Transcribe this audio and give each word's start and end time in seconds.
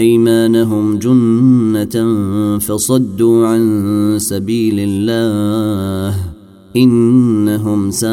أيمانهم 0.00 0.98
جنة 0.98 1.96
فصدوا 2.58 3.46
عن 3.46 4.16
سبيل 4.18 4.76
الله 4.78 6.16
إنهم 6.76 7.90
ساء 7.90 8.10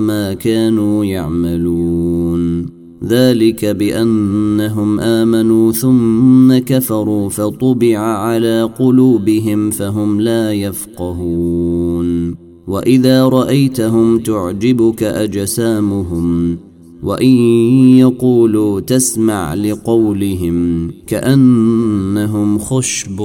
ما 0.00 0.34
كانوا 0.34 1.04
يعملون 1.04 2.66
ذلك 3.04 3.64
بأنهم 3.64 5.00
آمنوا 5.00 5.72
ثم 5.72 6.58
كفروا 6.58 7.28
فطبع 7.28 7.98
على 7.98 8.62
قلوبهم 8.78 9.70
فهم 9.70 10.20
لا 10.20 10.52
يفقهون 10.52 12.34
وإذا 12.68 13.24
رأيتهم 13.24 14.18
تعجبك 14.18 15.02
أجسامهم 15.02 16.58
وإن 17.02 17.36
يقولوا 17.98 18.80
تسمع 18.80 19.54
لقولهم 19.54 20.90
كأنهم 21.06 22.58
خشب 22.58 23.22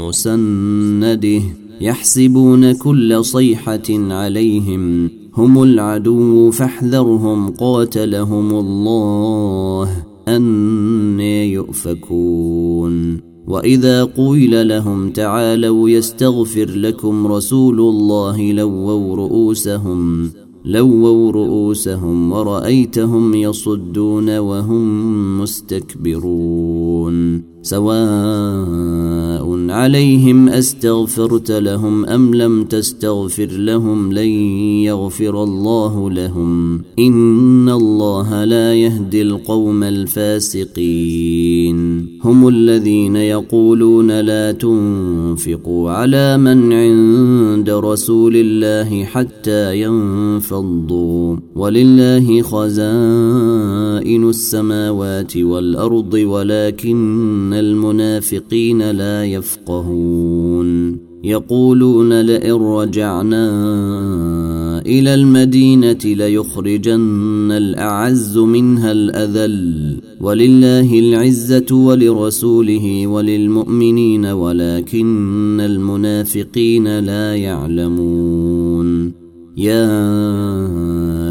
مسندة 0.00 1.40
يحسبون 1.80 2.72
كل 2.72 3.24
صيحة 3.24 3.82
عليهم 3.90 5.10
هم 5.34 5.62
العدو 5.62 6.50
فاحذرهم 6.50 7.50
قاتلهم 7.50 8.50
الله 8.50 10.04
ان 10.28 11.20
يؤفكون 11.20 13.20
وإذا 13.46 14.04
قيل 14.04 14.68
لهم 14.68 15.10
تعالوا 15.10 15.90
يستغفر 15.90 16.70
لكم 16.70 17.26
رسول 17.26 17.80
الله 17.80 18.52
لووا 18.52 19.16
رؤوسهم 19.16 20.30
لووا 20.66 21.32
رؤوسهم 21.32 22.32
ورأيتهم 22.32 23.34
يصدون 23.34 24.38
وهم 24.38 25.40
مستكبرون 25.40 27.16
سواء 27.66 29.56
عليهم 29.70 30.48
أستغفرت 30.48 31.50
لهم 31.50 32.04
أم 32.04 32.34
لم 32.34 32.64
تستغفر 32.64 33.46
لهم 33.46 34.12
لن 34.12 34.28
يغفر 34.86 35.42
الله 35.42 36.10
لهم. 36.10 36.82
إن 36.98 37.68
الله 37.68 38.44
لا 38.44 38.74
يهدي 38.74 39.22
القوم 39.22 39.82
الفاسقين. 39.82 41.76
هم 42.24 42.48
الذين 42.48 43.16
يقولون 43.16 44.20
لا 44.20 44.52
تنفقوا 44.52 45.90
على 45.90 46.36
من 46.38 46.72
عند 46.72 47.70
رسول 47.70 48.36
الله 48.36 49.04
حتى 49.04 49.80
ينفضوا. 49.80 51.36
ولله 51.54 52.42
خزائن 52.42 54.28
السماوات 54.28 55.36
والأرض 55.36 56.14
ولكن 56.14 57.55
المنافقين 57.56 58.90
لا 58.90 59.24
يفقهون. 59.24 61.06
يقولون 61.24 62.20
لئن 62.20 62.52
رجعنا 62.52 63.46
إلى 64.86 65.14
المدينة 65.14 65.98
ليخرجن 66.04 67.52
الأعز 67.52 68.38
منها 68.38 68.92
الأذل 68.92 70.00
ولله 70.20 70.98
العزة 70.98 71.76
ولرسوله 71.76 73.06
وللمؤمنين 73.06 74.26
ولكن 74.26 75.60
المنافقين 75.60 76.98
لا 76.98 77.36
يعلمون. 77.36 79.12
يا 79.56 79.90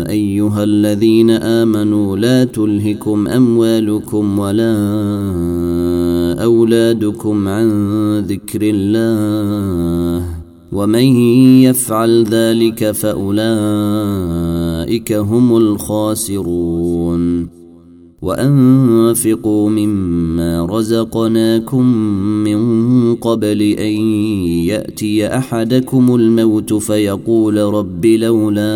أيها 0.09 0.63
الذين 0.63 1.29
آمنوا 1.29 2.17
لا 2.17 2.43
تلهكم 2.43 3.27
أموالكم 3.27 4.39
ولا 4.39 4.75
أولادكم 6.45 7.47
عن 7.47 7.69
ذكر 8.19 8.59
الله 8.63 10.25
ومن 10.71 11.05
يفعل 11.63 12.23
ذلك 12.23 12.91
فأولئك 12.91 13.93
هم 15.13 15.57
الخاسرون. 15.57 17.55
وأنفقوا 18.25 19.69
مما 19.69 20.65
رزقناكم 20.65 21.85
من 22.43 22.59
قبل 23.15 23.61
أن 23.61 23.95
يأتي 24.65 25.27
أحدكم 25.27 26.15
الموت 26.15 26.73
فيقول 26.73 27.57
رب 27.57 28.05
لولا 28.05 28.75